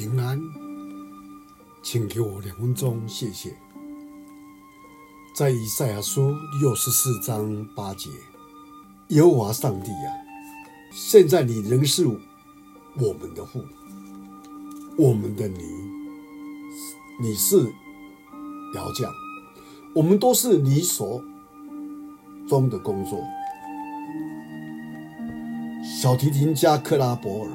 [0.00, 0.40] 平安，
[1.82, 3.54] 请给我两分钟，谢谢。
[5.34, 8.08] 在以赛亚书六十四章八节，
[9.08, 10.08] 耶和华上帝啊，
[10.90, 13.62] 现在你仍是我们的父，
[14.96, 15.62] 我们的你，
[17.20, 17.58] 你是
[18.74, 19.12] 窑匠，
[19.94, 21.22] 我们都是你手
[22.48, 23.22] 中的工作。
[26.00, 27.50] 小提琴家克拉伯尔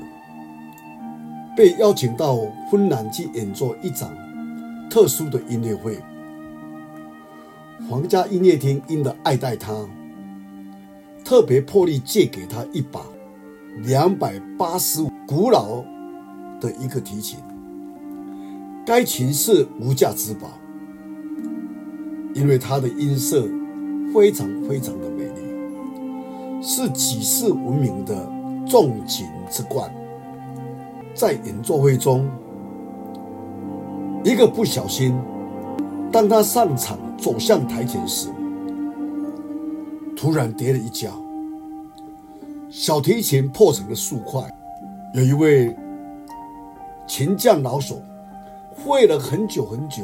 [1.56, 2.38] 被邀请到
[2.70, 4.12] 芬兰去演奏一场
[4.90, 5.98] 特殊的音乐会，
[7.90, 9.73] 皇家音乐厅因的爱戴他，
[11.23, 13.02] 特别破例借给他一把
[13.84, 15.84] 两百八十五古老
[16.60, 17.40] 的一个提琴。
[18.85, 20.49] 该琴是无价之宝，
[22.34, 23.48] 因为它的音色
[24.13, 28.35] 非常非常的美丽，是举世闻名的。
[28.68, 29.94] 重琴之冠，
[31.16, 32.30] 在演奏会中，
[34.21, 35.18] 一个不小心，
[36.12, 38.27] 当他上场走向台前时，
[40.13, 41.10] 突然跌了一跤，
[42.70, 44.41] 小提琴破成了数块。
[45.13, 45.74] 有一位
[47.07, 48.02] 琴匠老手，
[48.76, 50.04] 费了很久很久，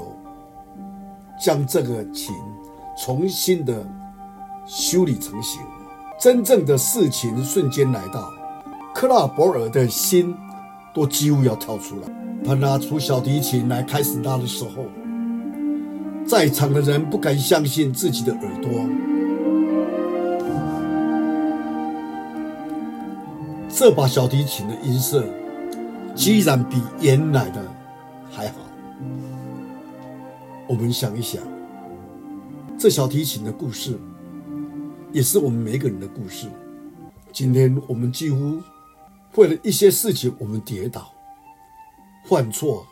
[1.37, 2.33] 将这个琴
[2.97, 3.85] 重新的
[4.65, 5.61] 修理成型。
[6.17, 8.31] 真正的事情瞬间来到。
[8.93, 10.35] 克拉伯尔的心
[10.93, 12.07] 都几乎要跳出来。
[12.43, 14.85] 他拿出小提琴来开始拉的时候，
[16.25, 18.71] 在场的人不敢相信自己的耳朵。
[23.69, 25.23] 这把小提琴的音色，
[26.15, 27.63] 居然比原来的
[28.31, 28.55] 还好。
[30.67, 31.41] 我们想一想，
[32.77, 33.97] 这小提琴的故事，
[35.11, 36.47] 也是我们每个人的故事。
[37.31, 38.59] 今天我们几乎。
[39.35, 41.13] 为了一些事情，我们跌倒、
[42.25, 42.85] 犯错，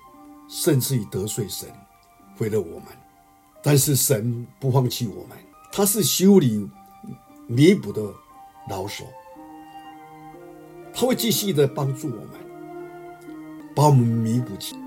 [0.48, 1.68] 甚至于得罪神，
[2.38, 2.86] 为了我们。
[3.62, 5.38] 但是神不放弃我们，
[5.70, 6.66] 他是修理、
[7.45, 8.02] 弥补的
[8.70, 9.04] 老手，
[10.94, 12.30] 他会继续的帮助我们，
[13.76, 14.78] 把我们弥补起。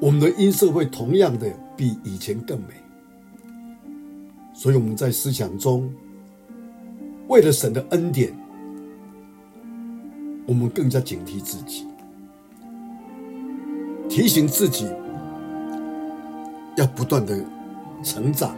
[0.00, 2.74] 我们的音色会同样的比以前更美。
[4.54, 5.92] 所以我们在思想中，
[7.26, 8.43] 为了神的恩典。
[10.46, 11.86] 我们更加警惕自己，
[14.10, 14.86] 提醒自己
[16.76, 17.42] 要不断的
[18.02, 18.54] 成长。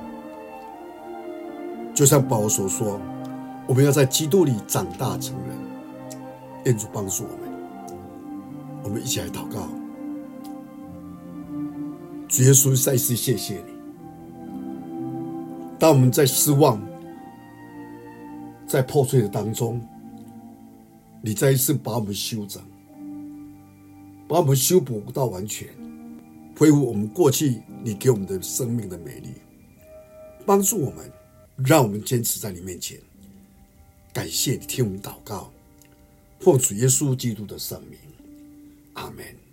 [1.94, 3.00] 就像保罗所说，
[3.68, 5.56] 我们要在基督里长大成人。
[6.64, 7.48] 愿主帮助我们，
[8.82, 9.68] 我们一起来祷告。
[12.26, 13.72] 主耶稣，再次谢谢你。
[15.78, 16.82] 当我们在失望、
[18.66, 19.80] 在破碎的当中。
[21.26, 22.62] 你再一次把我们修整，
[24.28, 25.66] 把我们修补到完全，
[26.56, 29.34] 恢复我们过去你给我们的生命的美丽，
[30.46, 31.10] 帮助我们，
[31.56, 32.96] 让我们坚持在你面前。
[34.12, 35.50] 感谢你听我们祷告，
[36.38, 37.98] 奉主耶稣基督的圣名，
[38.92, 39.45] 阿门。